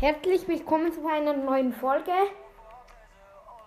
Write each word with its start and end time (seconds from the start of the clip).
Herzlich 0.00 0.48
willkommen 0.48 0.90
zu 0.94 1.06
einer 1.06 1.34
neuen 1.34 1.74
Folge. 1.74 2.10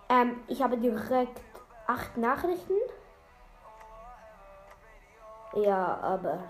Ähm, 0.08 0.40
ich 0.48 0.60
habe 0.60 0.76
direkt 0.76 1.40
acht 1.86 2.16
Nachrichten. 2.16 2.72
Ja, 5.54 5.96
aber 6.02 6.42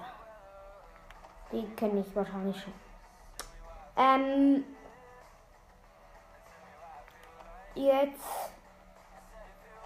die 1.53 1.67
kenne 1.77 2.01
ich 2.01 2.17
wahrscheinlich 2.17 2.57
schon. 2.63 2.73
Ähm, 3.99 4.65
jetzt 7.75 8.55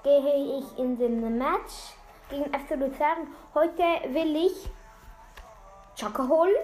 gehe 0.05 0.59
ich 0.61 0.79
in 0.79 0.97
den 0.97 1.39
Match 1.39 1.97
gegen 2.31 2.45
FC 2.55 2.77
Luzern. 2.77 3.35
Heute 3.53 3.83
will 4.15 4.47
ich 4.47 4.71
Chaka 5.97 6.29
holen. 6.29 6.55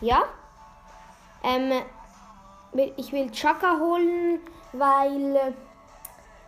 Ja. 0.00 0.24
Ähm, 1.46 1.70
ich 2.96 3.12
will 3.12 3.30
Chaka 3.30 3.78
holen, 3.78 4.40
weil 4.72 5.36
äh, 5.36 5.52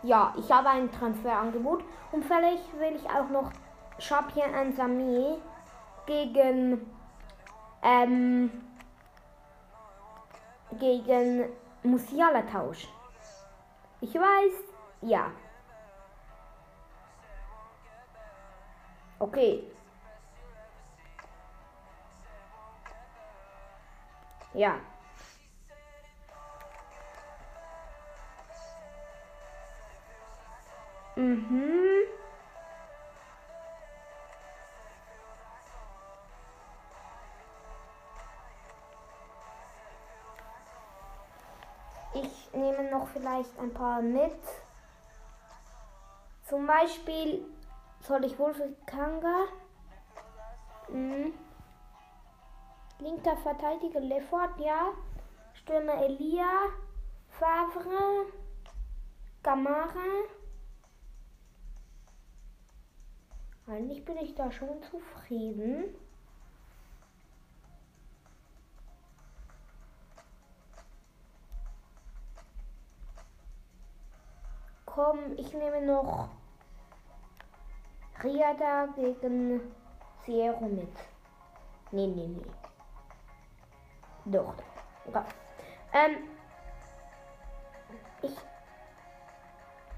ja, 0.03 0.33
ich 0.37 0.51
habe 0.51 0.69
ein 0.69 0.91
Transferangebot 0.91 1.85
und 2.11 2.25
vielleicht 2.25 2.77
will 2.77 2.95
ich 2.97 3.09
auch 3.09 3.29
noch 3.29 3.49
Chapian 3.97 4.53
Ansami 4.53 5.37
gegen 6.05 6.85
ähm, 7.81 8.51
gegen 10.73 11.45
Musiala 11.83 12.41
tauschen. 12.41 12.89
Ich 14.01 14.13
weiß, 14.13 14.53
ja. 15.01 15.31
Okay. 19.19 19.63
Ja. 24.53 24.75
Mhm. 31.19 32.07
Ich 42.13 42.53
nehme 42.53 42.89
noch 42.89 43.09
vielleicht 43.09 43.59
ein 43.59 43.73
paar 43.73 44.01
mit. 44.01 44.39
Zum 46.47 46.65
Beispiel 46.65 47.45
soll 47.99 48.23
ich 48.23 48.39
wohl 48.39 48.53
für 48.53 48.73
Kanga. 48.85 49.47
Mhm. 50.87 51.33
Linker 52.99 53.35
Verteidiger 53.35 53.99
Leffort, 53.99 54.57
ja. 54.57 54.93
Stürmer 55.53 56.01
Elia. 56.01 56.47
Favre. 57.37 58.27
Gamara. 59.43 60.38
Eigentlich 63.69 64.03
bin 64.03 64.17
ich 64.17 64.33
da 64.33 64.51
schon 64.51 64.81
zufrieden. 64.81 65.95
Komm, 74.85 75.19
ich 75.37 75.53
nehme 75.53 75.81
noch 75.85 76.29
Riada 78.23 78.87
gegen 78.95 79.61
Sierra 80.25 80.61
mit. 80.61 80.89
Nee, 81.91 82.07
nee, 82.07 82.27
nee. 82.27 82.51
Doch. 84.25 84.55
Okay. 85.05 85.23
Ähm. 85.93 86.27
Ich. 88.23 88.35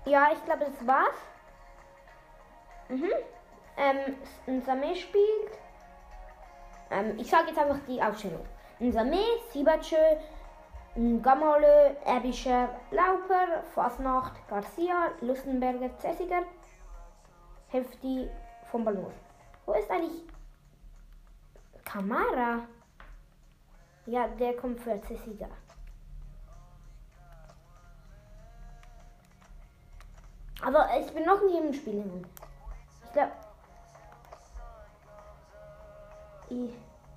Ja, 0.06 0.30
ich 0.34 0.44
glaube, 0.44 0.66
das 0.66 0.86
war's. 0.86 1.16
Mhm. 2.90 3.12
Ähm, 3.78 4.16
Nsame 4.48 4.96
spielt. 4.96 5.52
Ähm, 6.90 7.18
ich 7.18 7.30
sage 7.30 7.48
jetzt 7.48 7.60
einfach 7.60 7.80
die 7.88 8.02
Aufstellung. 8.02 8.46
Nsame, 8.80 9.22
Sibache, 9.52 10.20
Gamale, 11.22 11.96
Ebischer, 12.06 12.70
Lauper, 12.92 13.64
Fasnacht, 13.74 14.46
Garcia, 14.50 15.12
Lustenberger, 15.22 15.98
Zessiger, 15.98 16.44
Hefti 17.70 18.30
von 18.70 18.84
Ballon. 18.84 19.14
Wo 19.66 19.74
ist 19.74 19.90
eigentlich 19.90 20.24
Kamara? 21.86 22.62
Ja, 24.06 24.28
der 24.28 24.56
kommt 24.58 24.82
für 24.82 25.00
Cecilia. 25.02 25.48
Aber 30.62 30.90
ich 31.00 31.12
bin 31.14 31.26
noch 31.26 31.42
nie 31.42 31.58
im 31.58 31.74
Spiel. 31.74 32.04
Ich 33.06 33.14
glaube. 33.14 33.32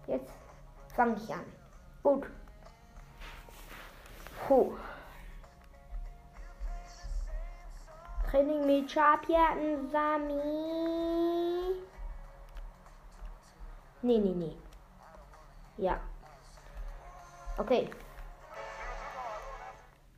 Jetzt 0.06 0.32
fange 0.94 1.16
ich 1.16 1.32
an. 1.32 1.44
Gut. 2.02 2.26
Puh. 4.46 4.76
Training 8.30 8.66
mit 8.66 8.90
Chapiaten 8.90 9.90
Sami. 9.90 10.34
Nee, 14.02 14.18
nee, 14.18 14.34
nee. 14.34 14.56
Ja. 15.78 16.00
Okay. 17.56 17.90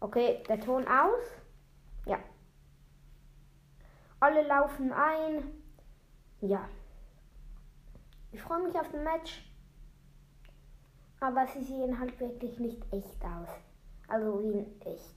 Okay, 0.00 0.43
der 0.48 0.60
Ton 0.60 0.87
aus. 0.88 1.22
Ja. 2.04 2.19
Alle 4.21 4.43
laufen 4.43 4.93
ein. 4.93 5.62
Ja. 6.41 6.69
Ich 8.37 8.43
freue 8.43 8.63
mich 8.65 8.79
auf 8.79 8.91
den 8.91 9.03
Match. 9.03 9.51
Aber 11.21 11.47
sie 11.47 11.65
sehen 11.65 11.99
halt 11.99 12.21
wirklich 12.21 12.59
nicht 12.59 12.83
echt 12.93 13.25
aus. 13.25 13.49
Also 14.09 14.43
wie 14.43 14.59
in 14.59 14.81
echt. 14.83 15.17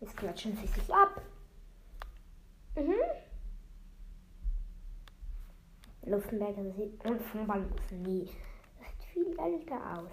Jetzt 0.00 0.14
klatschen 0.14 0.54
sie 0.58 0.66
sich 0.66 0.92
ab. 0.92 1.22
Mhm. 2.76 2.92
Luftenberger 6.02 6.70
sieht 6.74 7.02
und 7.06 7.22
vom 7.22 7.46
Ball 7.46 7.66
nie. 7.90 8.30
Das 8.78 8.90
sieht 8.90 9.04
viel 9.14 9.38
älter 9.38 9.98
aus. 9.98 10.12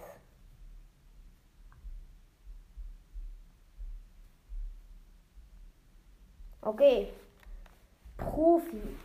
Okay. 6.62 7.12
Profi. 8.16 8.98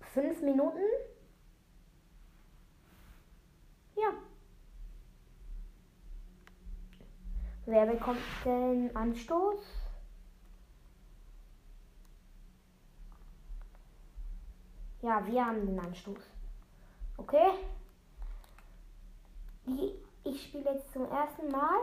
Fünf 0.00 0.40
Minuten. 0.40 0.80
Ja. 3.96 4.12
Wer 7.72 7.86
bekommt 7.86 8.20
den 8.44 8.94
Anstoß? 8.94 9.60
Ja, 15.00 15.26
wir 15.26 15.46
haben 15.46 15.64
den 15.64 15.80
Anstoß. 15.80 16.18
Okay. 17.16 17.52
Ich 20.22 20.42
spiele 20.44 20.74
jetzt 20.74 20.92
zum 20.92 21.06
ersten 21.10 21.50
Mal. 21.50 21.80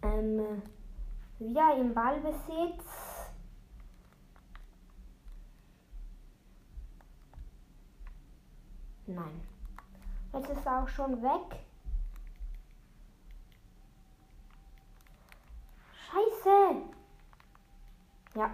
Ähm, 0.00 0.62
wieder 1.38 1.76
im 1.76 1.92
Ballbesitz. 1.92 2.86
Nein. 9.06 9.46
Jetzt 10.32 10.48
ist 10.48 10.66
auch 10.66 10.88
schon 10.88 11.20
weg. 11.22 11.67
Scheiße. 16.10 16.76
Ja. 18.34 18.50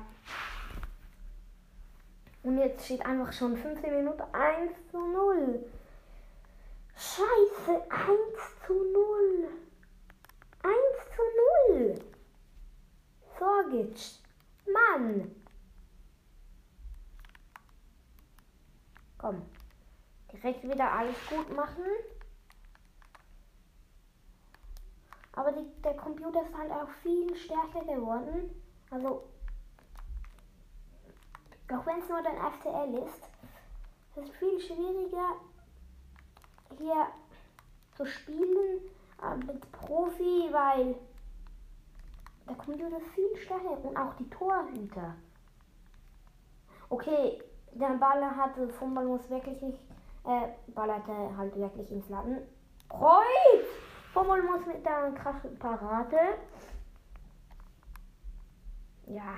Und 2.42 2.58
jetzt 2.58 2.84
steht 2.84 3.06
einfach 3.06 3.32
schon 3.32 3.56
15 3.56 3.94
Minuten 3.94 4.22
1 4.32 4.72
zu 4.90 4.98
0. 4.98 5.64
Scheiße, 6.96 7.90
1 7.90 8.66
zu 8.66 8.72
0. 8.72 9.48
1 10.62 10.74
zu 11.16 11.22
0. 11.72 11.94
Sorgic. 13.38 13.98
Mann. 14.66 15.34
Komm. 19.18 19.42
Direkt 20.32 20.64
wieder 20.64 20.90
alles 20.90 21.16
gut 21.28 21.54
machen. 21.54 21.84
Aber 25.36 25.52
die, 25.52 25.66
der 25.82 25.96
Computer 25.96 26.42
ist 26.42 26.56
halt 26.56 26.70
auch 26.70 26.88
viel 27.02 27.34
stärker 27.36 27.84
geworden. 27.84 28.50
Also, 28.90 29.24
auch 31.72 31.86
wenn 31.86 31.98
es 31.98 32.08
nur 32.08 32.22
dein 32.22 32.36
FTL 32.52 32.94
ist, 33.04 33.22
ist 34.16 34.28
es 34.28 34.36
viel 34.36 34.60
schwieriger, 34.60 35.34
hier 36.78 37.06
zu 37.96 38.06
spielen 38.06 38.80
äh, 39.22 39.36
mit 39.36 39.72
Profi, 39.72 40.48
weil 40.52 40.96
der 42.48 42.56
Computer 42.56 42.98
ist 42.98 43.08
viel 43.08 43.36
stärker 43.36 43.84
und 43.84 43.96
auch 43.96 44.14
die 44.14 44.28
Torhüter. 44.30 45.14
Okay, 46.90 47.42
der 47.72 47.88
Baller 47.94 48.36
hatte, 48.36 48.68
Fumball 48.68 49.06
muss 49.06 49.28
wirklich 49.30 49.60
nicht, 49.62 49.80
äh, 50.24 50.48
ballerte 50.68 51.36
halt 51.36 51.56
wirklich 51.56 51.90
ins 51.90 52.08
Laden. 52.08 52.46
Kreuz! 52.88 53.63
Fumball 54.14 54.42
muss 54.42 54.64
mit 54.64 54.86
der 54.86 55.10
krassen 55.10 55.58
Parade. 55.58 56.38
Ja. 59.08 59.34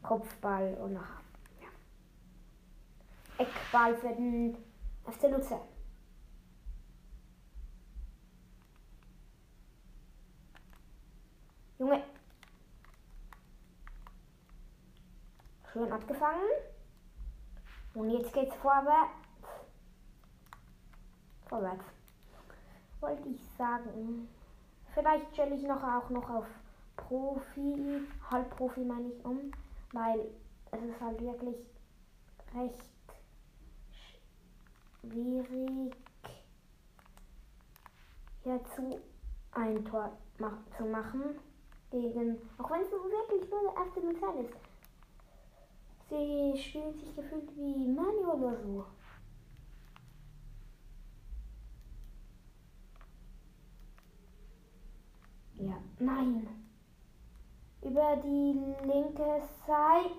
Kopfball 0.00 0.74
und 0.74 0.92
nach. 0.92 1.20
Ja. 1.60 1.68
Eckball 3.38 3.96
für 3.96 4.14
den 4.14 4.56
FC 5.04 5.24
Luzern. 5.24 5.60
Junge. 11.78 12.04
Schön 15.72 15.90
abgefangen. 15.90 16.48
Und 17.94 18.10
jetzt 18.10 18.32
geht's 18.32 18.54
vorwärts. 18.54 19.10
Vorwärts. 21.48 22.01
Wollte 23.02 23.28
ich 23.30 23.42
sagen. 23.58 24.28
Vielleicht 24.94 25.32
stelle 25.32 25.56
ich 25.56 25.64
noch 25.64 25.82
auch 25.82 26.08
noch 26.08 26.30
auf 26.30 26.46
Profi, 26.96 28.00
Halbprofi 28.30 28.84
meine 28.84 29.08
ich 29.08 29.24
um, 29.24 29.50
weil 29.92 30.20
es 30.70 30.82
ist 30.84 31.00
halt 31.00 31.20
wirklich 31.20 31.56
recht 32.54 32.92
schwierig 35.00 35.96
hierzu 38.44 39.00
ein 39.50 39.84
Tor 39.84 40.12
ma 40.38 40.58
zu 40.76 40.84
machen 40.84 41.40
gegen, 41.90 42.38
auch 42.58 42.70
wenn 42.70 42.82
es 42.82 42.90
wirklich 42.92 43.50
nur 43.50 43.72
der 43.72 43.84
erste 43.84 44.00
Luzern 44.00 44.44
ist. 44.44 44.54
Sie 46.08 46.56
spielen 46.56 46.94
sich 46.94 47.16
gefühlt 47.16 47.50
wie 47.56 47.88
Manuel 47.88 48.28
oder 48.28 48.62
so. 48.62 48.84
Ja, 55.62 55.74
nein. 56.00 56.48
Über 57.82 58.16
die 58.16 58.84
linke 58.84 59.42
Seite. 59.64 60.18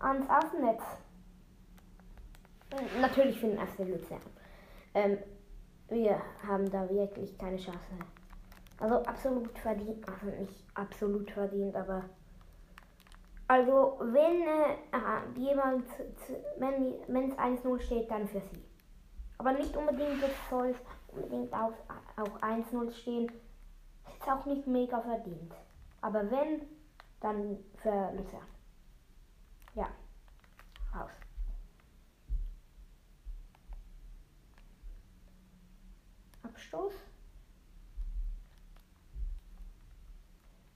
Ans 0.00 0.26
Außennetz. 0.28 0.82
Natürlich 3.00 3.38
für 3.38 3.48
den 3.48 3.58
FC 3.58 3.78
Luzern. 3.80 4.20
Ähm, 4.94 5.18
wir 5.88 6.20
haben 6.44 6.68
da 6.70 6.88
wirklich 6.88 7.38
keine 7.38 7.56
Chance. 7.56 7.78
Also 8.78 8.96
absolut 9.04 9.56
verdient, 9.58 10.08
also 10.08 10.26
nicht 10.40 10.64
absolut 10.74 11.30
verdient, 11.30 11.76
aber 11.76 12.04
also 13.46 13.98
wenn 14.00 14.42
äh, 14.42 15.38
jemand, 15.38 15.84
wenn 16.56 17.30
es 17.30 17.36
1-0 17.36 17.80
steht, 17.80 18.10
dann 18.10 18.26
für 18.26 18.40
sie. 18.40 18.64
Aber 19.38 19.52
nicht 19.52 19.76
unbedingt 19.76 20.22
soll 20.48 20.68
es 20.68 20.76
unbedingt 21.12 21.52
auch, 21.52 21.74
auch 22.16 22.40
1-0 22.40 22.92
stehen. 22.92 23.30
Ist 24.18 24.28
auch 24.28 24.44
nicht 24.46 24.66
mega 24.66 25.00
verdient. 25.00 25.54
Aber 26.00 26.30
wenn, 26.30 26.62
dann 27.20 27.58
für 27.76 28.12
Luzern. 28.12 28.46
Ja. 29.74 29.88
Raus. 30.94 31.10
Abstoß. 36.42 36.92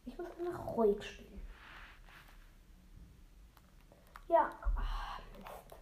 Ich 0.07 0.19
muss 0.19 0.29
nach 0.45 0.67
ruhig 0.77 1.03
spielen. 1.03 1.41
Ja. 4.29 4.51
Ach, 4.77 5.21
Mist. 5.39 5.77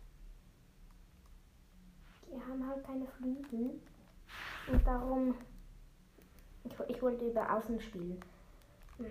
Die 2.28 2.40
haben 2.40 2.66
halt 2.66 2.84
keine 2.86 3.06
Flügel. 3.06 3.80
Und 4.68 4.86
darum. 4.86 5.34
Ich, 6.64 6.72
ich 6.88 7.02
wollte 7.02 7.26
über 7.26 7.52
Außen 7.52 7.80
spielen. 7.80 8.20
Hm. 8.98 9.06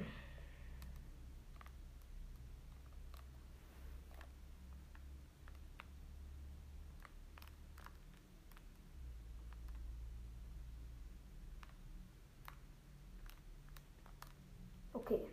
Okay. 14.94 15.28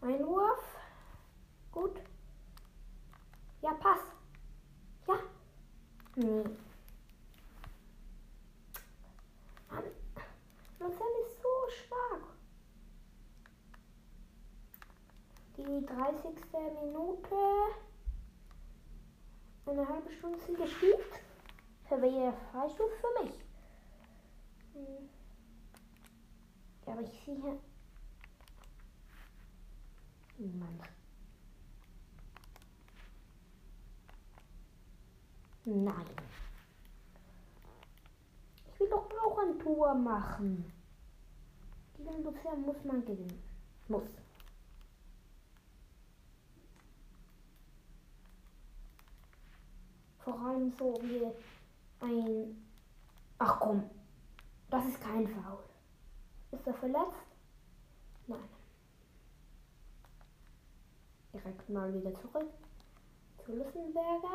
Einwurf. 0.00 0.76
Gut. 1.70 2.00
Ja, 3.60 3.72
Pass. 3.74 4.00
Ja. 5.06 5.14
Nee. 6.16 6.44
Mann. 9.70 9.84
Marcel 10.78 11.06
ist 11.26 11.40
so 11.40 11.48
stark. 11.86 12.22
Die 15.72 15.86
30. 15.86 16.22
Minute. 16.82 17.34
Eine 19.64 19.88
halbe 19.88 20.12
Stunde 20.12 20.38
gespielt. 20.52 20.98
Verwehe 21.88 22.34
Freistoß 22.50 22.90
für 23.00 23.24
mich. 23.24 23.32
Hm. 24.74 25.08
Ja, 26.86 26.92
aber 26.92 27.00
ich 27.00 27.24
sehe 27.24 27.58
Niemand. 30.36 30.82
Nein. 35.64 36.06
Ich 38.74 38.80
will 38.80 38.90
doch 38.90 39.08
auch 39.24 39.38
ein 39.38 39.58
Tor 39.58 39.94
machen. 39.94 40.70
Gegen 41.96 42.24
Luzern 42.24 42.60
muss 42.60 42.84
man 42.84 43.02
gewinnen. 43.06 43.42
Muss. 43.88 44.21
Vor 50.24 50.38
allem 50.40 50.70
so 50.78 50.98
wie 51.02 51.30
ein... 52.04 52.64
Ach 53.38 53.58
komm, 53.58 53.90
das 54.70 54.86
ist 54.86 55.00
kein 55.00 55.26
Foul. 55.26 55.64
Ist 56.52 56.66
er 56.66 56.74
verletzt? 56.74 57.26
Nein 58.26 58.38
direkt 61.32 61.68
mal 61.68 61.92
wieder 61.94 62.14
zurück 62.14 62.50
zu 63.44 63.52
Lussenberger. 63.54 64.28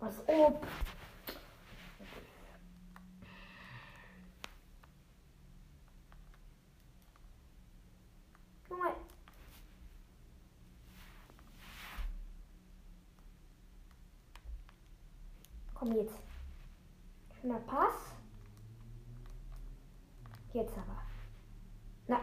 Was 0.00 0.18
ob? 0.28 0.66
Junge. 8.68 8.94
Komm 15.82 15.96
jetzt. 15.96 16.14
Schöner 17.40 17.58
Pass. 17.58 18.14
Jetzt 20.52 20.74
aber. 20.74 21.02
Na. 22.06 22.20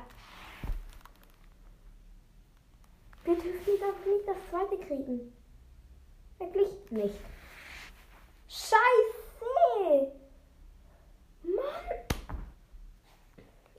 Wir 3.25 3.35
dürfen 3.35 3.73
doch 3.81 4.05
nicht 4.05 4.25
das 4.25 4.37
zweite 4.49 4.77
kriegen. 4.77 5.33
Wirklich 6.37 6.69
nicht. 6.89 7.19
Scheiße! 8.47 10.13
Mann! 11.43 12.37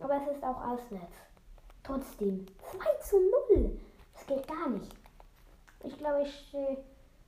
Aber 0.01 0.17
es 0.17 0.37
ist 0.37 0.45
auch 0.45 0.61
Ausnetz. 0.61 1.13
Trotzdem. 1.85 2.45
2 2.71 3.03
zu 3.03 3.17
0. 3.57 3.81
Das 4.13 4.27
geht 4.27 4.47
gar 4.47 4.69
nicht. 4.69 4.95
Ich 5.85 5.97
glaube, 5.97 6.21
ich, 6.21 6.55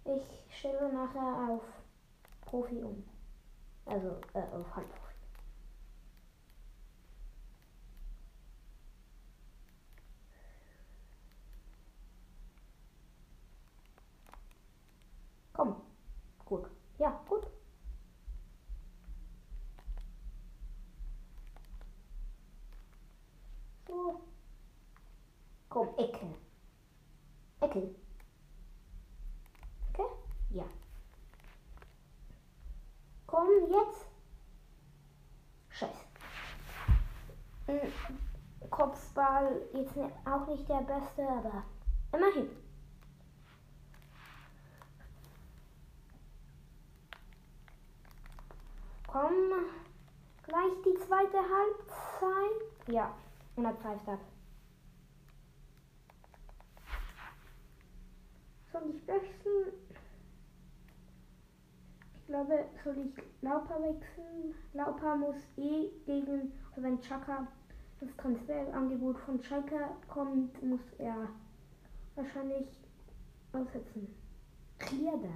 ich 0.04 0.59
stelle 0.59 0.92
nachher 0.92 1.49
auf 1.49 1.62
Profi 2.52 2.82
um. 2.82 3.02
Also 3.87 4.09
äh, 4.35 4.42
auf 4.54 4.76
Halbprofi. 4.76 5.14
Komm. 15.54 15.80
Gut. 16.44 16.66
Ja, 16.99 17.18
gut. 17.26 17.47
So. 23.88 24.21
Komm, 25.71 25.88
Ecke. 25.97 26.35
Ecke. 27.61 28.01
Komm, 33.33 33.49
jetzt. 33.71 34.05
Scheiße. 35.71 36.05
Kopfball, 38.69 39.62
jetzt 39.73 39.97
ne- 39.97 40.12
auch 40.27 40.47
nicht 40.49 40.69
der 40.69 40.83
beste, 40.83 41.27
aber 41.27 41.65
immerhin. 42.12 42.51
Komm, 49.07 49.33
gleich 50.43 50.73
die 50.85 50.99
zweite 51.01 51.39
Halbzeit. 51.39 52.89
Ja, 52.89 53.15
und 53.57 53.65
er 53.65 53.75
pfeift 53.77 54.09
ab. 54.09 54.21
Soll 58.73 58.91
ich 58.91 59.07
wechseln? 59.07 59.73
Ich 62.33 62.35
glaube, 62.35 62.65
soll 62.83 62.97
ich 62.97 63.43
Laupa 63.43 63.75
wechseln? 63.83 64.55
Laupa 64.73 65.17
muss 65.17 65.37
eh 65.59 65.91
gegen, 66.07 66.51
also 66.71 66.83
wenn 66.83 66.99
Chaka 67.03 67.47
das 68.01 68.09
Transferangebot 68.17 69.19
von 69.19 69.43
Schalke 69.43 69.91
kommt, 70.09 70.62
muss 70.62 70.81
er 70.97 71.29
wahrscheinlich 72.15 72.67
aussetzen. 73.53 74.09
Klirda. 74.79 75.29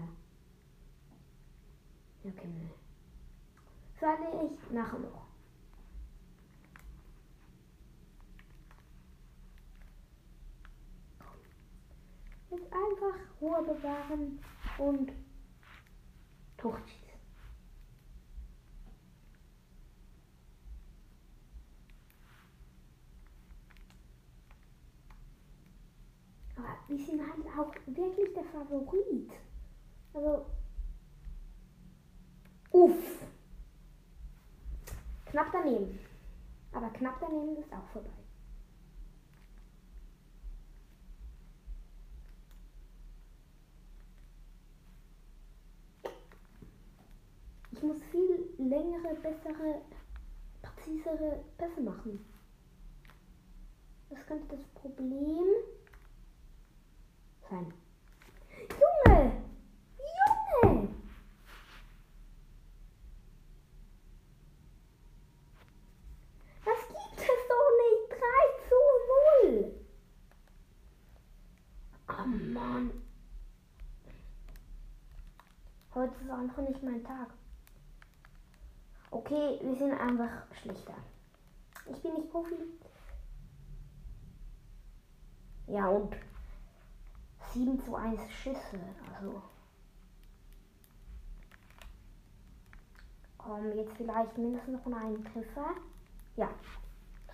Ja, 2.25 2.31
okay, 2.31 2.49
ne. 2.49 2.71
Sage 4.01 4.47
ich 4.47 4.73
nachher 4.73 4.99
noch. 4.99 5.27
Jetzt 12.53 12.73
einfach 12.73 13.19
Ruhe 13.43 13.63
bewahren 13.65 14.39
und 14.79 15.13
durchschießen. 16.71 17.07
Aber 26.57 26.77
wir 26.89 27.07
sind 27.07 27.21
halt 27.21 27.47
auch 27.59 27.75
wirklich 27.87 28.35
der 28.35 28.45
Favorit. 28.45 29.31
Also. 30.13 30.47
Uff. 32.73 33.23
Knapp 35.27 35.49
daneben. 35.53 35.99
Aber 36.73 36.91
knapp 36.91 37.21
daneben 37.21 37.57
ist 37.57 37.73
auch 37.73 37.87
vorbei. 37.93 38.26
Ich 47.77 47.83
muss 47.83 48.03
viel 48.11 48.55
längere, 48.57 49.15
bessere, 49.17 49.83
präzisere 50.63 51.45
Pässe 51.59 51.83
machen. 51.83 52.25
Das 54.09 54.25
könnte 54.27 54.57
das 54.57 54.65
Problem 54.81 55.47
sein. 57.51 57.75
Junge! 58.71 59.43
Junge! 60.63 60.89
Das 66.65 66.81
gibt 66.89 67.19
es 67.19 67.43
doch 67.51 67.71
nicht! 67.83 68.11
3 68.11 68.27
zu 68.71 68.79
0! 69.43 69.75
Oh 72.09 72.27
Mann. 72.55 72.91
Heute 75.95 76.15
ist 76.25 76.31
einfach 76.31 76.63
nicht 76.63 76.83
mein 76.83 77.05
Tag. 77.05 77.29
Okay, 79.17 79.59
wir 79.63 79.75
sind 79.77 79.95
einfach 79.95 80.45
schlechter. 80.61 80.95
Ich 81.91 82.03
bin 82.03 82.13
nicht 82.13 82.31
Profi. 82.31 82.55
Ja, 85.69 85.89
und 85.89 86.15
7 87.55 87.83
zu 87.83 87.97
1 87.97 88.21
Schüsse. 88.31 88.79
Also. 89.19 89.43
Komm, 93.39 93.73
jetzt 93.75 93.97
vielleicht 93.97 94.37
mindestens 94.37 94.85
noch 94.85 94.99
einen 94.99 95.25
Treffer. 95.25 95.71
Ja, 96.37 96.51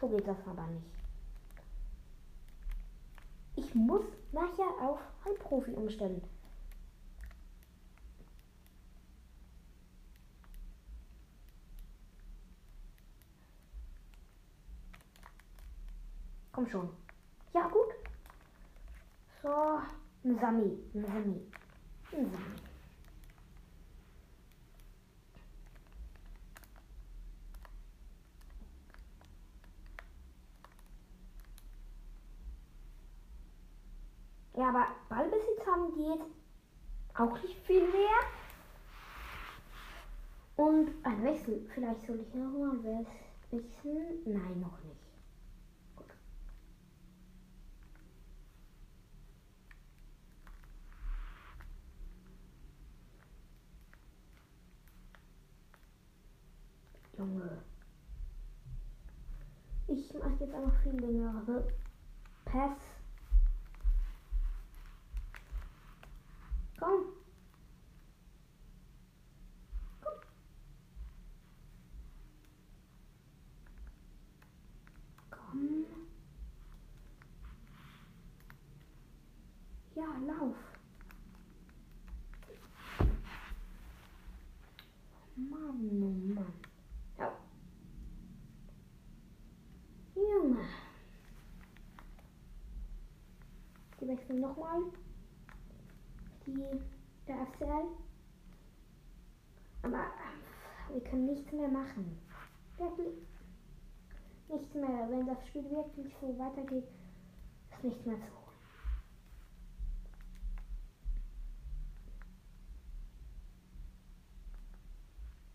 so 0.00 0.08
geht 0.08 0.28
das 0.28 0.38
aber 0.46 0.68
nicht. 0.68 0.86
Ich 3.56 3.74
muss 3.74 4.04
nachher 4.30 4.70
auf 4.80 5.00
Halbprofi 5.24 5.72
umstellen. 5.72 6.22
Komm 16.52 16.68
schon. 16.68 16.90
Ja, 17.54 17.66
gut. 17.68 17.88
So, 19.42 19.48
ein 20.24 20.38
Sami, 20.38 20.78
ein 20.94 21.04
Sami, 21.04 21.52
ein 22.12 22.30
Sami. 22.30 22.62
Ja, 34.54 34.68
aber 34.68 34.86
Ballbesitz 35.08 35.66
haben 35.66 35.94
die 35.94 36.02
jetzt 36.02 36.30
auch 37.14 37.42
nicht 37.42 37.58
viel 37.66 37.80
mehr. 37.80 38.20
Und 40.56 40.90
ein 41.04 41.24
Wechsel. 41.24 41.66
Vielleicht 41.74 42.06
soll 42.06 42.20
ich 42.20 42.34
noch 42.34 42.52
mal 42.52 43.04
wechseln. 43.50 44.22
Nein, 44.26 44.60
noch 44.60 44.78
nicht. 44.84 45.02
Junge. 57.18 57.62
Jetzt 60.52 60.64
einfach 60.64 60.82
viel 60.82 61.00
längere 61.00 61.64
Pass. 62.44 62.76
Komm. 66.78 67.04
Komm. 70.02 70.12
Komm. 75.30 75.86
Ja, 79.94 80.04
lauf. 80.26 80.56
Mann, 85.36 86.02
oh 86.02 86.34
Mann. 86.34 86.54
Ja. 87.18 87.32
Junge. 90.14 90.64
Die 94.00 94.01
wechseln 94.12 94.40
nochmal. 94.40 94.82
Die, 96.46 96.80
der 97.26 97.46
FCL. 97.46 97.86
Aber 99.82 99.98
äh, 99.98 100.94
wir 100.94 101.04
können 101.04 101.26
nichts 101.26 101.50
mehr 101.52 101.68
machen. 101.68 102.18
Wirklich. 102.78 103.26
Nichts 104.48 104.74
mehr. 104.74 105.08
Wenn 105.08 105.26
das 105.26 105.46
Spiel 105.48 105.64
wirklich 105.70 106.12
so 106.20 106.38
weitergeht, 106.38 106.84
ist 107.70 107.84
nichts 107.84 108.04
mehr 108.04 108.16
zu 108.16 108.22
holen. 108.22 108.42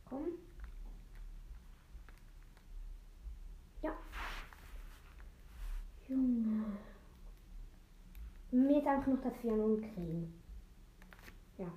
Komm. 0.09 0.27
Ja. 3.81 3.91
Junge. 6.07 6.77
Einfach 8.87 9.07
noch 9.07 9.21
das 9.21 9.33
4-0 9.43 9.81
kriegen. 9.93 10.33
Ja. 11.57 11.67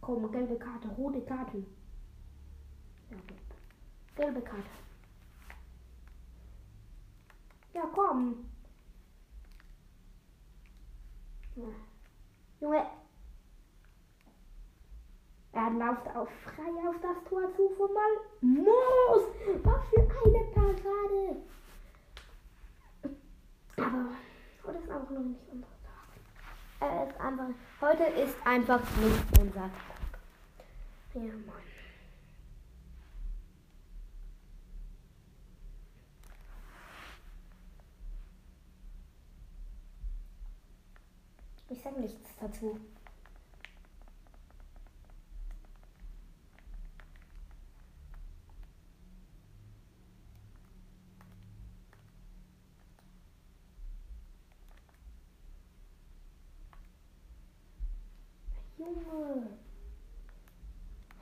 Komm, 0.00 0.32
gelbe 0.32 0.58
Karte, 0.58 0.88
rote 0.88 1.20
Karte. 1.20 1.58
Ja, 3.10 3.16
gut. 3.16 3.38
Gelbe 4.16 4.42
Karte. 4.42 4.70
Ja, 7.72 7.88
komm. 7.94 8.50
Junge. 12.60 12.99
Er 15.60 15.68
läuft 15.72 16.06
auf 16.16 16.30
frei 16.44 16.88
auf 16.88 16.96
das 17.02 17.22
Tor 17.28 17.42
zu 17.54 17.68
von 17.76 17.92
Mal. 17.92 18.16
Moos! 18.40 19.24
Was 19.62 19.88
für 19.90 20.00
eine 20.00 20.44
Parade! 20.54 21.36
Aber 23.76 24.08
heute 24.64 24.78
ist 24.78 24.90
einfach 24.90 25.10
noch 25.10 25.20
nicht 25.20 25.40
unser 25.52 25.66
Tag. 25.84 26.08
Er 26.80 27.06
ist 27.06 27.20
einfach, 27.20 27.48
heute 27.82 28.04
ist 28.04 28.46
einfach 28.46 28.80
nicht 28.96 29.38
unser 29.38 29.60
Tag. 29.60 29.72
Ja, 31.12 31.20
Mann. 31.20 31.62
Ich 41.68 41.82
sag 41.82 41.98
nichts 41.98 42.34
dazu. 42.40 42.80
Junge. 58.80 59.46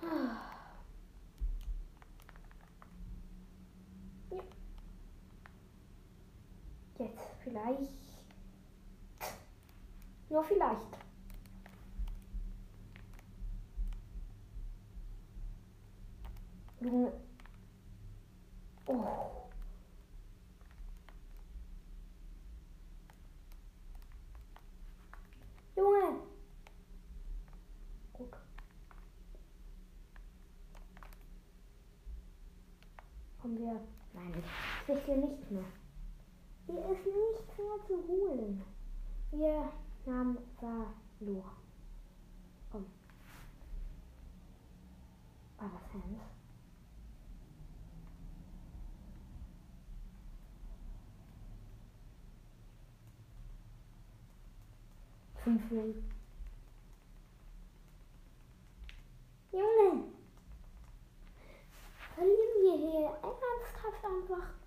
Ja. 0.01 0.41
Jetzt 6.99 7.38
vielleicht. 7.49 7.93
Nur 10.29 10.45
vielleicht. 10.45 10.83
Junge. 16.81 17.13
Oh. 18.87 19.49
Junge. 25.77 26.21
Gut. 28.13 28.29
Haben 33.43 33.59
wir. 33.59 33.81
Nein, 34.15 34.33
ich 34.83 34.89
will 34.89 35.01
hier 35.05 35.17
nicht 35.17 35.51
mehr. 35.51 35.65
Hier 36.67 36.91
ist 36.91 37.07
holen. 37.97 38.63
Wir 39.31 39.73
haben 40.07 40.39
verloren. 40.59 41.57
Komm. 42.71 42.87
War 45.59 45.71
das 45.71 45.93
Hans? 45.93 46.23
Fünf 55.45 55.71
Null. 55.71 55.95
Junge! 59.53 60.05
Verlieren 62.15 62.63
wir 62.63 62.77
hier 62.77 63.07
ernsthaft 63.23 64.05
einfach. 64.05 64.59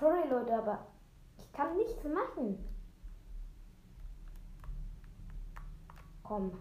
Sorry 0.00 0.28
Leute, 0.28 0.53
aber 0.66 0.86
ich 1.36 1.52
kann 1.52 1.76
nichts 1.76 2.02
machen. 2.04 2.58
Komm. 6.22 6.52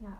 Ja. 0.00 0.18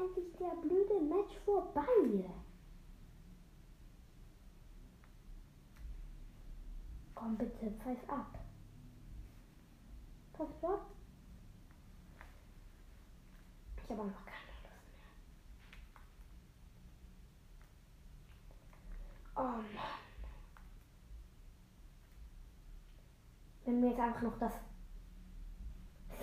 Endlich 0.00 0.32
der 0.38 0.56
blöde 0.62 1.00
Match 1.00 1.36
vorbei? 1.44 2.30
Komm 7.14 7.36
bitte, 7.36 7.70
pfeif 7.70 8.08
ab. 8.08 8.38
Pfeif 10.32 10.64
ab. 10.64 10.86
Ich 13.76 13.90
habe 13.90 14.02
einfach 14.02 14.24
keine 14.24 14.46
Lust 14.46 14.62
mehr. 14.64 15.10
Oh 19.36 19.42
Mann. 19.42 20.00
Wenn 23.66 23.82
wir 23.82 23.90
jetzt 23.90 24.00
einfach 24.00 24.22
noch 24.22 24.38
das 24.38 24.54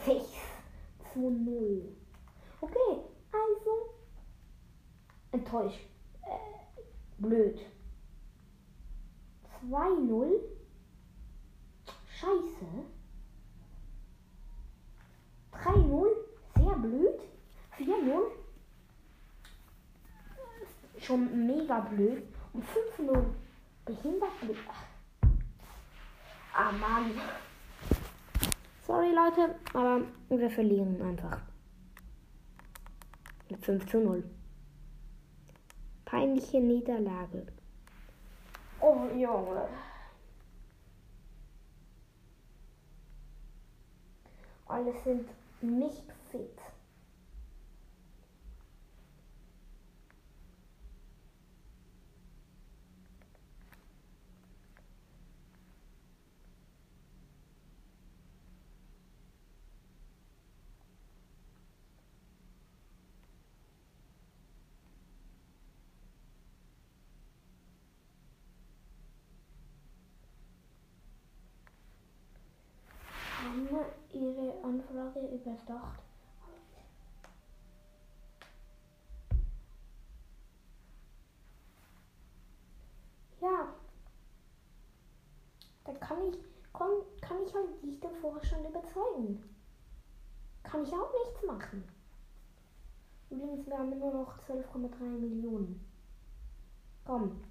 6 0.05 0.23
zu 1.13 1.29
0. 1.29 1.95
Okay, 2.61 3.03
also 3.31 3.93
enttäuscht. 5.37 5.79
Äh, 6.23 6.81
blöd. 7.17 7.59
2-0. 9.69 10.39
Scheiße. 12.19 12.65
3-0. 15.51 16.07
Sehr 16.55 16.75
blöd. 16.75 17.19
4-0. 17.77 18.31
Schon 20.99 21.47
mega 21.47 21.79
blöd. 21.79 22.23
Und 22.53 22.63
5-0. 22.99 23.25
Behindert 23.85 24.41
blöd. 24.41 24.57
Ah 26.53 26.71
Mann. 26.71 27.11
Sorry 28.85 29.11
Leute, 29.13 29.55
aber 29.73 30.01
wir 30.29 30.49
verlieren 30.49 31.01
einfach. 31.01 31.39
Mit 33.49 33.63
5 33.63 33.85
zu 33.85 33.99
0. 33.99 34.23
Peinliche 36.07 36.61
Niederlage. 36.61 37.45
Oh 38.79 39.09
Junge. 39.13 39.67
Alle 44.67 44.93
sind 45.03 45.27
nicht 45.61 46.05
Überdacht? 75.57 76.03
Ja. 83.41 83.67
Dann 85.85 85.99
kann 85.99 86.17
ich, 86.29 86.37
komm, 86.73 86.89
kann 87.21 87.37
ich 87.45 87.53
halt 87.53 87.83
dich 87.83 87.99
den 87.99 88.15
Vorstand 88.15 88.67
überzeugen. 88.67 89.43
Kann 90.63 90.83
ich 90.83 90.93
auch 90.93 91.11
nichts 91.25 91.45
machen. 91.45 91.83
Übrigens, 93.29 93.65
wir 93.65 93.77
haben 93.77 93.97
nur 93.97 94.13
noch 94.13 94.37
12,3 94.39 95.03
Millionen. 95.03 95.85
Komm. 97.05 97.41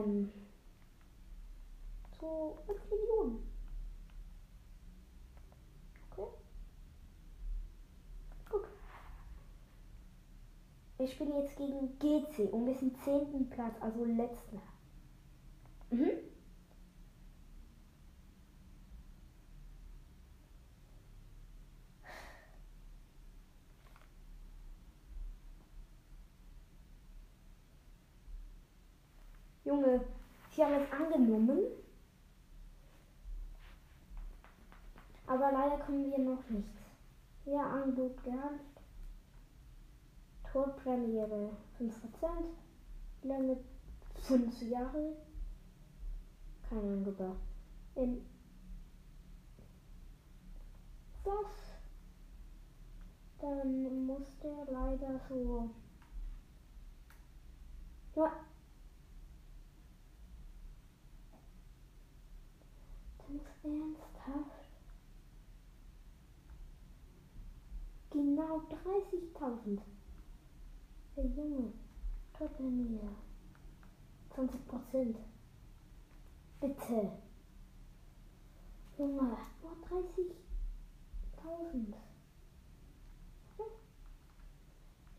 Ähm. 0.00 0.30
So 2.20 2.58
5 2.66 2.78
Millionen. 2.90 3.46
Okay. 6.10 6.28
Gut. 8.50 8.64
Wir 10.98 11.08
spielen 11.08 11.34
jetzt 11.42 11.56
gegen 11.56 11.98
GC 11.98 12.52
und 12.52 12.66
wir 12.66 12.74
sind 12.74 12.96
10. 13.04 13.48
Platz, 13.50 13.74
also 13.80 14.04
letzter. 14.04 14.60
Mhm. 15.90 16.10
Junge, 29.64 30.00
sie 30.54 30.64
angenommen. 31.34 31.64
Aber 35.26 35.52
leider 35.52 35.78
kommen 35.84 36.10
wir 36.10 36.18
noch 36.18 36.48
nicht. 36.48 36.68
Ja, 37.44 37.62
Angebot 37.70 38.22
gehabt. 38.24 38.60
Torpremiere 40.50 41.50
5%. 41.78 41.92
Länge 43.22 43.56
5 44.26 44.62
Jahre. 44.62 45.16
Kein 46.68 46.78
Angebot. 46.78 47.36
In 47.94 48.24
was? 51.24 51.46
Dann 53.40 54.06
muss 54.06 54.26
der 54.42 54.72
leider 54.72 55.20
so. 55.28 55.70
Ja. 58.16 58.32
Ernsthaft. 63.62 64.68
Genau 68.10 68.62
30.000. 68.68 69.78
Der 71.16 71.26
Junge. 71.26 71.72
Top 72.36 72.58
mir. 72.58 73.08
20 74.34 74.66
Prozent. 74.66 75.16
Bitte. 76.60 77.12
Junge, 78.98 79.36
nur 79.62 79.76
30.000. 79.88 80.34
Hm. 81.72 81.94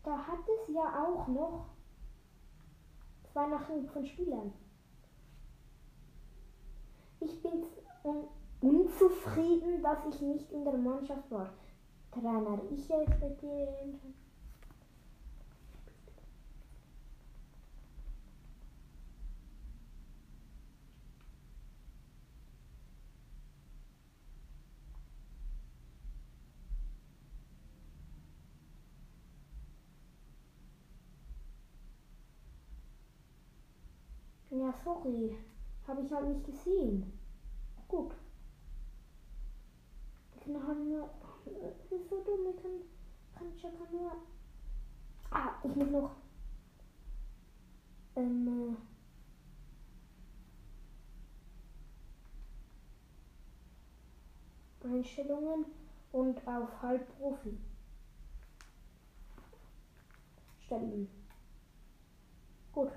Da 0.04 0.26
hat 0.26 0.40
es 0.40 0.74
ja 0.74 1.04
auch 1.04 1.28
noch 1.28 1.66
zwei 3.32 3.46
Nachrichten 3.46 3.88
von 3.88 4.06
Spielern. 4.06 4.52
Ich 7.20 7.42
bin 7.42 7.64
un 8.04 8.28
unzufrieden, 8.60 9.82
dass 9.82 9.98
ich 10.08 10.20
nicht 10.20 10.52
in 10.52 10.64
der 10.64 10.74
Mannschaft 10.74 11.30
war. 11.30 11.52
Trainer, 12.12 12.60
ich 12.70 12.90
respektiere 12.90 13.74
ihn. 13.84 13.98
Ja, 34.50 34.72
sorry. 34.84 35.34
Habe 35.88 36.02
ich 36.02 36.12
halt 36.12 36.28
nicht 36.28 36.44
gesehen. 36.44 37.21
Gut. 37.92 38.10
Wir 40.32 40.40
können 40.40 40.66
halt 40.66 40.78
nur. 40.78 41.10
Das 41.44 42.00
ist 42.00 42.08
so 42.08 42.24
dumm, 42.24 42.44
wir 42.46 42.56
können. 42.62 42.84
Kann 43.34 43.54
Chaka 43.54 43.84
nur. 43.92 44.12
Ah, 45.30 45.52
ich 45.62 45.76
muss 45.76 45.90
noch. 45.90 46.10
Ähm. 48.16 48.78
äh, 54.82 54.88
Einstellungen 54.88 55.66
und 56.12 56.48
auf 56.48 56.80
Halbprofi 56.80 57.58
stellen. 60.64 61.08
Gut. 62.72 62.92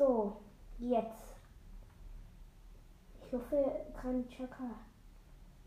So, 0.00 0.40
jetzt. 0.78 1.36
Ich 3.26 3.34
hoffe, 3.34 3.84
kein 4.00 4.26
Chaka. 4.30 4.70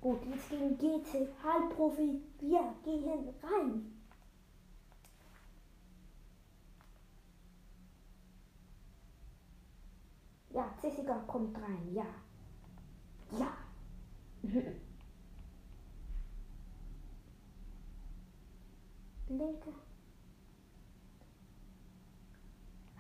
Gut, 0.02 0.26
jetzt 0.26 0.50
gegen 0.50 0.76
GC, 0.76 1.28
Halbprofi. 1.44 2.20
Wir 2.40 2.74
gehen 2.84 3.30
rein. 3.44 4.04
Ja, 10.50 10.74
Jessica 10.82 11.20
kommt 11.28 11.56
rein, 11.62 11.94
ja. 11.94 12.08
Ja. 13.38 13.56
Linke. 19.30 19.83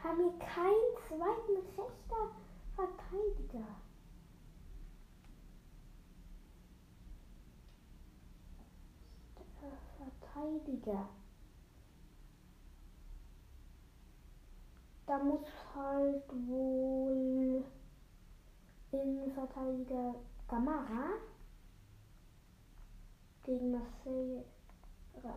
Haben 0.04 0.18
wir 0.18 0.38
keinen 0.40 0.98
zweiten 1.08 1.66
rechter 1.78 2.36
Verteidiger? 2.76 3.68
Verteidiger. 9.98 11.10
Da 15.06 15.20
muss 15.20 15.48
halt 15.74 16.24
wohl 16.48 17.64
Innenverteidiger 18.92 20.16
Gamara 20.50 21.12
gegen 23.44 23.72
Marseille 23.72 24.44
Ras. 25.24 25.34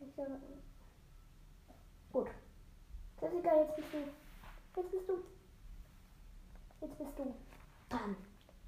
Ich 0.00 0.16
Gut. 0.16 0.75
Jessica, 3.20 3.56
jetzt 3.56 3.76
bist 3.76 3.88
du. 3.92 3.98
Jetzt 4.76 4.90
bist 4.90 5.08
du. 5.08 5.24
Jetzt 6.80 6.98
bist 6.98 7.18
du 7.18 7.34
dran. 7.88 8.16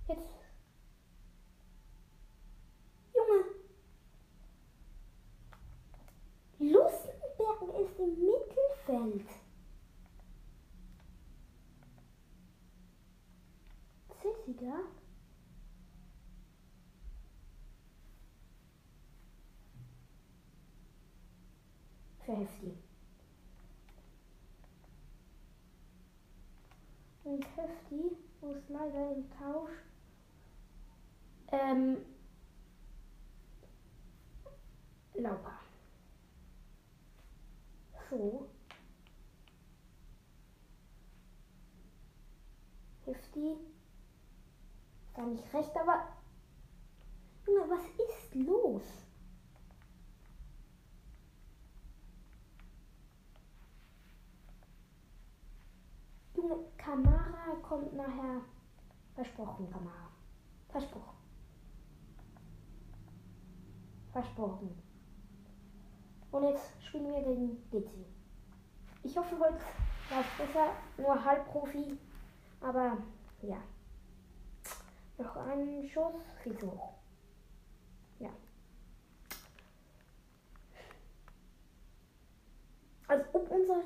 Jetzt. 0.09 0.23
Junge. 3.15 3.45
Lustenberg 6.73 7.63
ist 7.81 7.99
im 7.99 8.19
Mittelfeld. 8.19 9.29
Jessica? 14.49 14.81
Für 22.25 22.37
Hefti. 22.37 22.73
Und 27.25 27.45
Hefti 27.57 28.17
leider 28.79 29.13
im 29.13 29.29
Tausch 29.31 29.71
ähm, 31.51 32.05
Lauper. 35.15 35.59
So. 38.09 38.49
Hefti. 43.05 43.57
Gar 45.15 45.27
nicht 45.27 45.53
recht, 45.53 45.77
aber. 45.77 46.09
Junge, 47.47 47.71
was 47.71 47.85
ist 47.85 48.35
los? 48.35 48.83
Junge, 56.37 56.65
Kamara 56.77 57.57
kommt 57.63 57.95
nachher. 57.95 58.43
Versprochen, 59.19 59.69
Kamara. 59.69 60.13
Versprochen. 60.69 61.17
Versprochen. 64.13 64.83
Und 66.31 66.43
jetzt 66.45 66.71
spielen 66.85 67.09
wir 67.09 67.23
gegen 67.23 67.69
GC. 67.69 67.91
Ich 69.03 69.17
hoffe, 69.17 69.37
heute 69.41 69.59
läuft 70.15 70.39
besser. 70.39 70.71
Nur 70.99 71.25
Halbprofi. 71.25 71.99
Aber 72.61 72.99
ja. 73.43 73.57
Noch 75.19 75.37
einen 75.37 75.89
Schuss. 75.89 76.23
Zu 76.45 76.71
hoch. 76.71 76.95
Ja. 78.21 78.31
Als 83.09 83.27
ob 83.35 83.51
unser. 83.51 83.83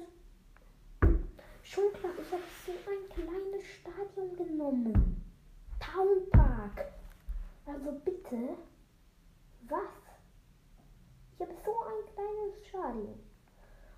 Schon 1.63 1.91
klar, 1.95 2.13
ich 2.21 2.31
habe 2.31 2.43
so 2.67 2.73
ein 2.91 3.09
kleines 3.09 3.65
Stadion 3.65 4.37
genommen. 4.37 5.22
Town 5.93 6.31
Park. 6.31 6.87
Also 7.67 7.93
bitte. 8.05 8.57
Was? 9.69 9.93
Ich 11.35 11.41
habe 11.41 11.55
so 11.65 11.71
ein 11.81 12.15
kleines 12.15 12.67
Stadion. 12.69 13.21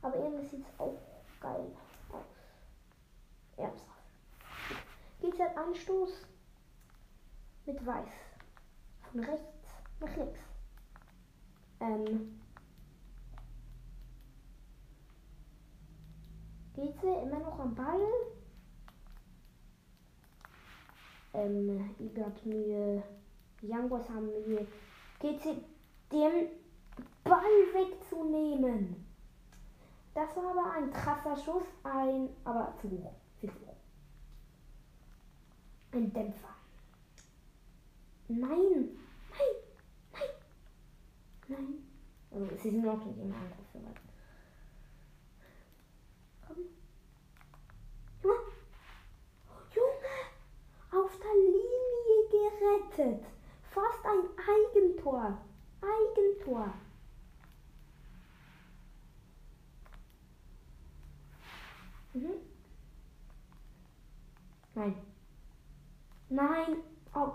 Aber 0.02 0.16
irgendwie 0.16 0.48
sieht 0.48 0.66
es 0.66 0.80
auch 0.80 0.98
geil 1.40 1.70
aus. 2.10 2.24
Ernsthaft. 3.56 3.90
Geht 5.20 5.38
halt 5.38 5.56
Anstoß 5.56 6.10
mit 7.66 7.86
Weiß. 7.86 8.12
Von 9.12 9.20
rechts 9.20 9.68
nach 10.00 10.16
links. 10.16 10.40
Ähm. 11.80 12.40
Geht 16.74 17.00
sie 17.00 17.06
immer 17.06 17.38
noch 17.38 17.58
am 17.60 17.74
Ball? 17.74 18.00
Ähm, 21.34 21.94
Iga 21.98 22.26
hat 22.26 22.46
Mühe. 22.46 23.02
Die 23.60 23.68
Young 23.68 23.88
Boys 23.88 24.08
haben. 24.08 24.28
Geht 25.20 25.42
sie 25.42 25.62
den 26.10 26.48
Ball 27.24 27.40
wegzunehmen? 27.72 29.04
Das 30.14 30.36
war 30.36 30.50
aber 30.50 30.72
ein 30.74 30.92
krasser 30.92 31.36
Schuss, 31.36 31.64
ein, 31.82 32.28
aber 32.44 32.72
zu 32.80 32.88
hoch, 32.88 33.14
viel 33.40 33.50
zu 33.50 33.66
hoch. 33.66 33.76
Ein 35.92 36.12
Dämpfer. 36.12 36.54
Nein, 38.28 38.96
nein, 39.30 39.54
nein, 40.12 40.28
nein. 41.48 41.86
Also 42.30 42.56
sie 42.62 42.70
sind 42.70 42.84
noch 42.84 43.04
nicht 43.04 43.18
im 43.18 43.32
Angriff 43.32 43.66
soweit. 43.72 44.00
Komm. 46.46 46.56
Junge, 49.74 51.10
Der 51.24 51.32
Linie 51.32 52.90
gerettet. 53.00 53.24
Fast 53.70 54.04
ein 54.04 54.28
Eigentor. 54.36 55.38
Eigentor. 55.80 56.74
Mhm. 62.12 62.34
Nein. 64.74 64.96
Nein. 66.28 66.76
Oh. 67.14 67.32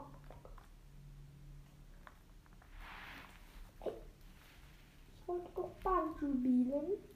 Ich 3.86 5.28
wollte 5.28 5.50
doch 5.56 5.72
Ball 5.84 6.04
spielen. 6.16 7.09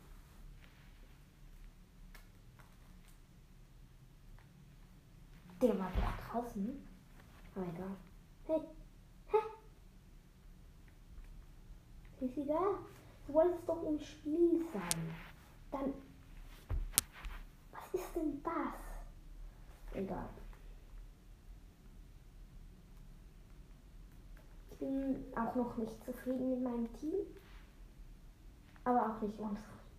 Der 5.63 5.79
war 5.79 5.89
doch 5.95 6.41
draußen. 6.41 6.85
Aber 7.55 7.65
egal. 7.65 7.95
Hey. 8.47 8.59
Hä? 9.27 9.37
Ist 12.19 12.49
da? 12.49 12.79
Du 13.25 13.33
wolltest 13.33 13.69
doch 13.69 13.81
im 13.83 13.97
Spiel 13.97 14.65
sein. 14.73 15.15
Dann 15.71 15.93
ist 17.93 18.13
denn 18.13 18.43
das? 18.43 18.75
Egal. 19.93 20.27
Ich 24.69 24.77
bin 24.79 25.23
auch 25.33 25.55
noch 25.55 25.77
nicht 25.77 26.03
zufrieden 26.03 26.49
mit 26.49 26.61
meinem 26.61 26.93
Team. 26.99 27.21
Aber 28.83 29.15
auch 29.15 29.21
nicht 29.21 29.39
unzufrieden. 29.39 29.92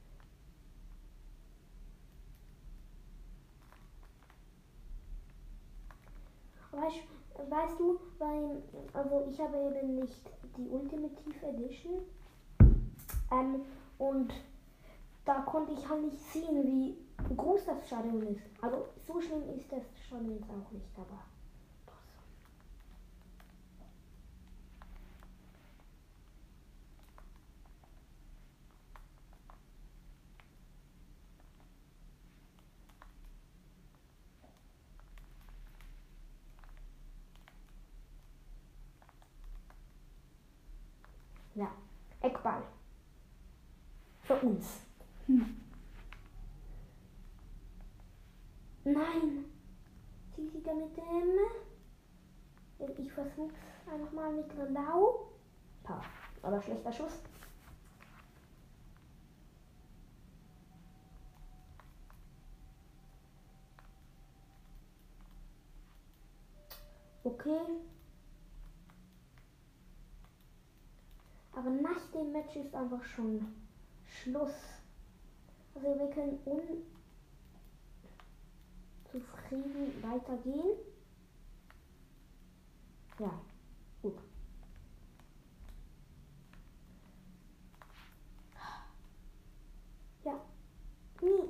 Weißt, 7.48 7.78
du, 7.78 7.98
weil, 8.18 8.62
also 8.92 9.26
ich 9.28 9.38
habe 9.40 9.56
eben 9.78 9.96
nicht 9.96 10.30
die 10.56 10.68
Ultimative 10.68 11.46
Edition. 11.46 12.02
Ähm, 13.30 13.62
und 13.98 14.32
da 15.24 15.40
konnte 15.40 15.72
ich 15.72 15.88
halt 15.88 16.04
nicht 16.04 16.20
sehen, 16.32 16.64
wie 16.64 17.34
groß 17.34 17.66
das 17.66 17.86
Stadion 17.86 18.22
ist. 18.22 18.42
Also 18.60 18.86
so 19.06 19.20
schlimm 19.20 19.42
ist 19.56 19.70
das 19.70 19.82
Stadion 20.06 20.34
jetzt 20.36 20.50
auch 20.50 20.70
nicht, 20.72 20.88
aber 20.96 21.20
Ja, 41.54 41.70
Eckball. 42.20 42.62
Für 44.22 44.33
uns. 44.44 44.80
Hm. 45.26 45.56
Nein. 48.84 49.44
Sie 50.36 50.52
wieder 50.52 50.74
mit 50.74 50.96
dem. 50.96 51.38
Ich 52.98 53.12
versuch's 53.12 53.54
einfach 53.90 54.12
mal 54.12 54.32
mit 54.32 54.46
Relau. 54.56 55.30
Pa. 55.82 56.02
Aber 56.42 56.60
schlechter 56.60 56.92
Schuss. 56.92 57.22
Okay. 67.22 67.60
Aber 71.52 71.70
nach 71.70 72.10
dem 72.12 72.32
Match 72.32 72.56
ist 72.56 72.74
einfach 72.74 73.02
schon 73.04 73.63
Schluss. 74.22 74.52
Also 75.74 75.98
wir 75.98 76.10
können 76.10 76.38
un 76.44 76.84
zufrieden 79.10 80.02
weitergehen. 80.02 80.78
Ja, 83.18 83.40
gut. 84.02 84.18
Ja, 90.24 90.40
nie. 91.20 91.48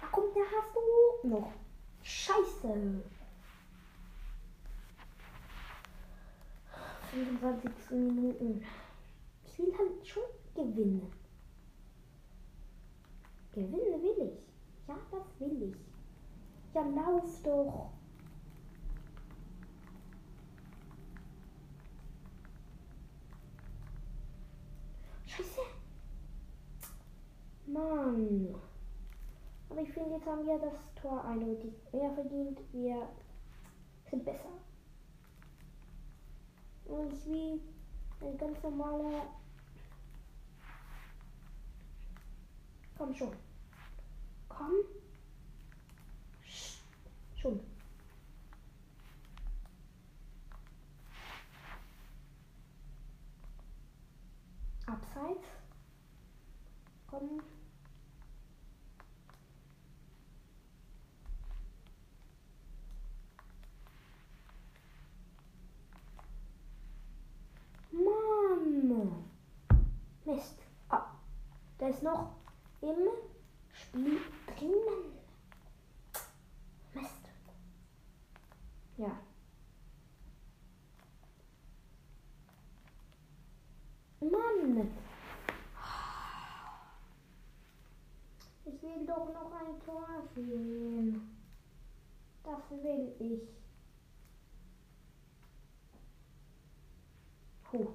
Da 0.00 0.06
kommt 0.06 0.36
der 0.36 0.42
hast 0.44 0.74
du 1.22 1.28
noch. 1.28 1.52
Scheiße. 2.02 3.02
25 8.38 8.40
Minuten. 8.40 8.64
Ich 9.44 9.58
will 9.58 9.72
halt 9.76 10.06
schon 10.06 10.22
gewinnen. 10.54 11.12
Gewinnen 13.52 14.02
will 14.02 14.32
ich. 14.32 14.88
Ja, 14.88 14.96
das 15.10 15.40
will 15.40 15.62
ich. 15.62 15.76
Ja, 16.74 16.82
lauf 16.82 17.42
doch. 17.42 17.90
Scheiße. 25.26 25.60
Mann. 27.66 28.54
Aber 29.70 29.80
ich 29.82 29.92
finde, 29.92 30.14
jetzt 30.14 30.26
haben 30.26 30.46
wir 30.46 30.58
das 30.58 30.94
Tor 30.94 31.24
eindeutig 31.24 31.72
mehr 31.92 32.12
verdient. 32.12 32.60
Wir 32.72 33.08
sind 34.10 34.24
besser. 34.24 34.48
Und 36.86 37.12
ich 37.12 37.26
wie 37.26 37.60
ein 38.20 38.38
ganz 38.38 38.62
normaler. 38.62 39.26
Komm 42.96 43.14
schon. 43.14 43.32
Komm. 44.48 44.72
Schon. 47.36 47.60
Abseits. 54.86 55.46
Komm. 57.06 57.40
Der 71.77 71.77
ist 71.88 72.02
noch 72.02 72.34
im 72.82 73.08
Spiel 73.72 74.20
drinnen. 74.46 75.18
Mist. 76.92 77.28
Ja. 78.98 79.18
Mann. 84.20 84.90
Ich 88.66 88.82
will 88.82 89.06
doch 89.06 89.32
noch 89.32 89.52
ein 89.52 89.80
Tor 89.84 90.08
sehen. 90.34 91.38
Das 92.44 92.70
will 92.70 93.14
ich. 93.18 93.48
Puh. 97.64 97.94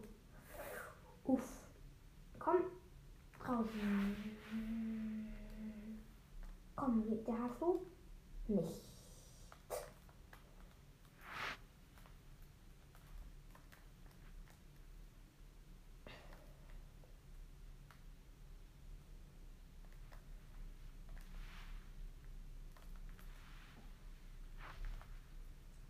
Uff. 1.26 1.68
Komm. 2.40 2.64
Draußen. 3.44 4.18
Komm, 6.76 7.04
der 7.26 7.42
hast 7.42 7.62
du? 7.62 7.86
Nicht. 8.48 8.82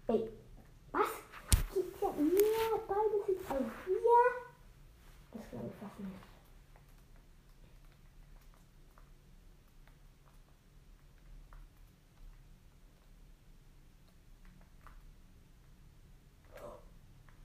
Ey, 0.08 0.30
was? 0.92 1.08
Gibt's 1.74 2.02
ja 2.02 2.10
mehr 2.12 2.78
Ballbesitz 2.88 3.50
als 3.50 3.62
wir? 3.88 4.24
Das 5.32 5.50
glaube 5.50 5.68
ich 5.68 5.74
fast 5.80 6.00
nicht. 6.00 6.12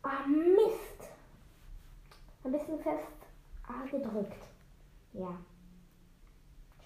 Ah, 0.02 0.26
Mist. 0.26 1.10
Ein 2.44 2.52
bisschen 2.52 2.80
fest 2.80 3.02
A 3.68 3.87
gedrückt. 4.02 4.34
Ja. 5.12 5.38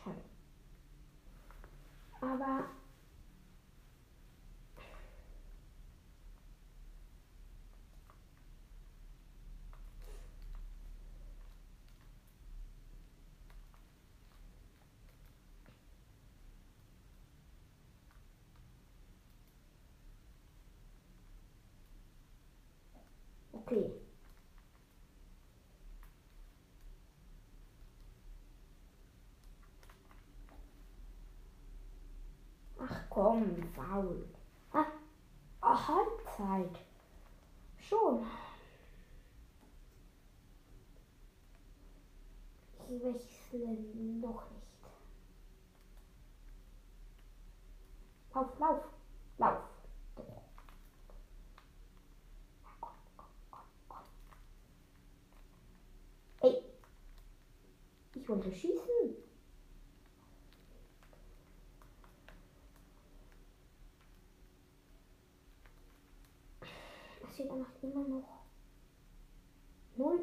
Schade. 0.03 0.20
Aber 2.20 2.64
okay. 23.53 23.92
Ach 32.79 33.02
komm, 33.12 33.62
faul. 33.75 34.25
Ah, 34.72 34.87
ah, 35.61 35.88
Halbzeit. 35.88 36.79
Schon. 37.77 38.27
Ich 42.88 43.03
wechsle 43.03 43.77
noch 44.20 44.51
nicht. 44.51 44.62
Lauf, 48.35 48.59
lauf, 48.59 48.85
lauf. 49.38 49.62
Ey, 56.40 56.62
ich 58.14 58.29
wollte 58.29 58.51
schießen. 58.51 59.22
Es 67.33 67.37
steht 67.37 67.51
einfach 67.51 67.72
immer 67.83 68.07
noch 68.09 68.42
null. 69.97 70.21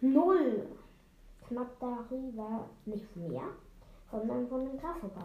Null. 0.00 0.66
Knapp 1.48 1.78
darüber, 1.80 2.68
nicht 2.86 3.16
mir, 3.16 3.42
sondern 4.10 4.48
von 4.48 4.64
den 4.64 4.78
Grasshoppers. 4.78 5.24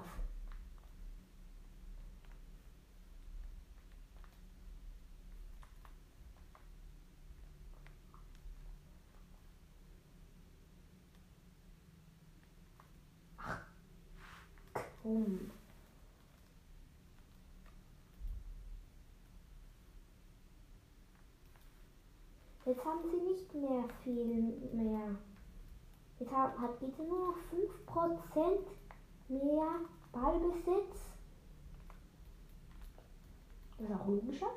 Rum. 15.04 15.57
Jetzt 22.68 22.84
haben 22.84 23.00
sie 23.10 23.22
nicht 23.22 23.54
mehr 23.54 23.88
viel 24.04 24.42
mehr. 24.74 25.16
Jetzt 26.20 26.32
hat, 26.34 26.60
hat 26.60 26.78
bitte 26.82 27.02
nur 27.02 27.28
noch 27.28 27.38
5% 27.88 28.60
mehr 29.30 29.80
Ballbesitz. 30.12 31.14
Das 33.78 33.90
ist 33.90 33.96
auch 33.96 34.08
logischer. 34.08 34.52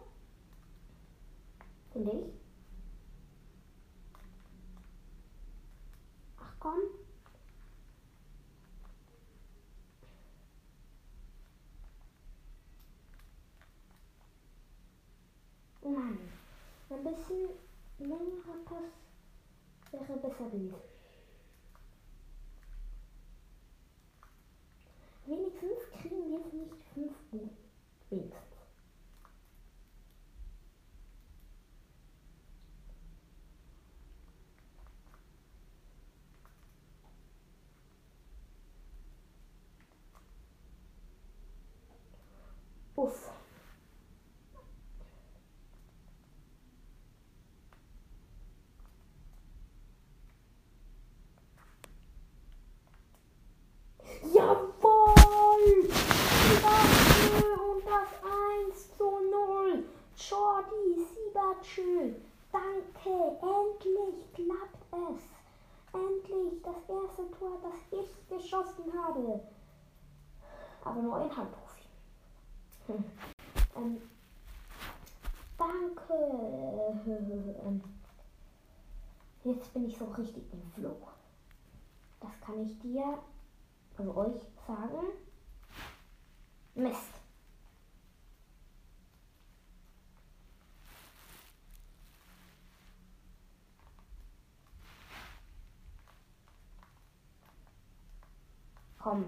Finde 1.93 2.11
ich. 2.11 2.33
Ach 6.37 6.55
komm. 6.59 6.81
Nein. 15.85 16.19
Ein 16.91 17.05
bisschen 17.05 17.70
Pass 18.01 18.09
wäre 20.09 20.19
besser 20.21 20.49
gewesen. 20.49 20.75
Wenigstens 25.27 25.91
kriegen 26.01 26.31
wir 26.31 26.39
jetzt 26.39 26.55
nicht 26.55 26.73
fünf 26.95 27.13
Buden. 27.31 27.51
Wenigstens. 28.09 28.47
Uff. 42.97 43.31
Jawohl! 54.35 55.89
Siebachö 56.51 57.47
und 57.73 57.85
das 57.85 58.09
1 58.69 58.97
zu 58.97 59.05
0. 59.05 59.85
Jordi 60.17 61.07
Siebachö. 61.09 62.15
Danke, 62.53 63.39
endlich 63.43 64.33
klappt 64.33 64.85
es. 64.93 65.23
Endlich 65.93 66.63
das 66.63 66.77
erste 66.89 67.31
Tor, 67.39 67.59
das 67.63 68.01
ich 68.01 68.29
geschossen 68.29 68.93
habe. 68.97 69.41
Aber 70.85 71.03
nur 71.03 71.17
ein 71.17 71.37
Handprofi. 71.37 71.85
Hm. 72.87 73.05
Ähm, 73.77 74.03
danke. 75.59 76.15
Ähm, 77.65 77.83
jetzt 79.45 79.73
bin 79.73 79.89
ich 79.89 79.97
so 79.97 80.05
richtig 80.07 80.45
im 80.53 80.63
Flow. 80.73 80.97
Das 82.21 82.31
kann 82.41 82.61
ich 82.61 82.79
dir 82.81 83.19
also 84.01 84.17
euch 84.17 84.41
sagen, 84.67 85.09
Mist. 86.75 87.20
Komm. 99.03 99.25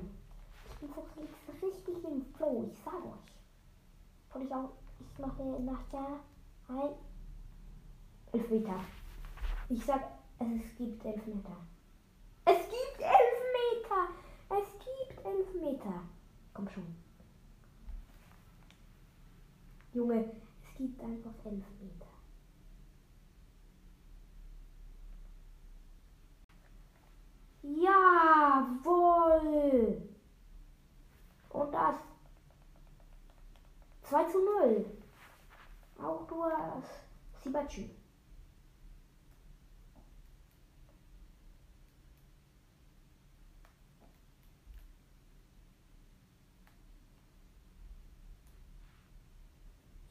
Ich 0.70 0.78
bin 0.78 0.90
so 0.90 1.66
richtig, 1.66 2.04
im 2.04 2.26
Flow, 2.34 2.68
ich 2.70 2.78
sag 2.84 2.94
euch. 2.94 4.34
Und 4.34 4.42
ich 4.42 4.54
auch. 4.54 4.70
Ich 5.00 5.18
mache 5.18 5.42
nach 5.42 5.78
nachher 5.92 6.20
ein 6.68 6.94
Elfmeter. 8.32 8.80
Ich 9.68 9.84
sag, 9.84 10.02
es 10.38 10.76
gibt 10.76 11.04
Elfmeter. 11.04 11.56
Es 12.44 12.58
gibt 12.68 13.00
Elfmeter! 13.00 14.08
Es 14.50 14.72
gibt 14.78 15.24
Elfmeter! 15.24 16.02
Komm 16.54 16.68
schon. 16.68 16.96
Junge, 19.92 20.24
es 20.62 20.76
gibt 20.76 21.00
einfach 21.00 21.34
Elfmeter. 21.44 22.01
Jawohl! 27.62 29.22
Und 31.50 31.72
das 31.72 31.96
2 34.02 34.24
zu 34.24 34.44
0. 34.44 34.84
Auch 35.98 36.26
du 36.26 36.44
hast 36.44 37.04
Sibachu. 37.42 37.88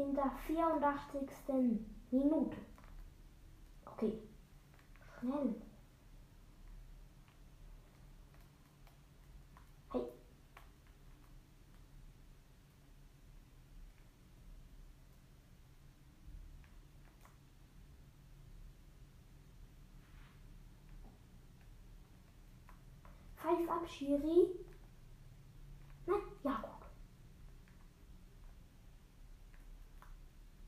in 0.01 0.15
der 0.15 0.31
84. 0.47 1.29
Minute. 2.11 2.57
Okay. 3.85 4.13
Schnell. 5.19 5.55
Hey. 9.93 10.01
Pfeif 23.37 23.69
ab, 23.69 23.80
Schiri. 23.91 24.47
Na, 26.05 26.13
ja, 26.43 26.57
gut. 26.61 26.71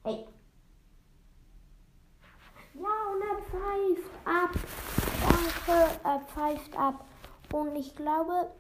Hey. 0.04 0.28
Ja, 2.74 2.90
und 3.12 3.22
er 3.22 3.38
pfeift 3.50 4.12
ab. 4.26 4.52
Danke, 5.22 6.00
er 6.04 6.20
pfeift 6.22 6.78
ab. 6.78 7.06
Und 7.52 7.76
ich 7.76 7.96
glaube, 7.96 8.52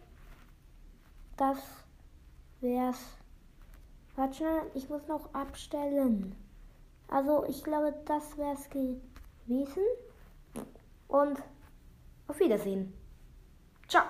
das 1.37 1.57
wär's. 2.61 2.99
Warte 4.15 4.35
schnell, 4.35 4.71
ich 4.75 4.89
muss 4.89 5.07
noch 5.07 5.33
abstellen. 5.33 6.35
Also, 7.07 7.45
ich 7.45 7.63
glaube, 7.63 7.93
das 8.05 8.37
wär's 8.37 8.69
gewesen. 8.69 9.83
Und 11.07 11.41
auf 12.27 12.39
Wiedersehen. 12.39 12.93
Ciao. 13.87 14.03